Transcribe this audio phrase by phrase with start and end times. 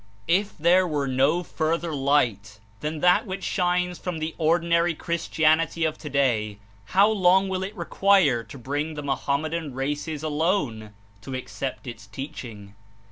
[0.27, 5.87] If there were no further light than that which shines from the ordinary Chris tianity
[5.87, 11.85] of today, how long will It require to hring the Mohammedan races alone to accept
[11.85, 12.73] its teaching?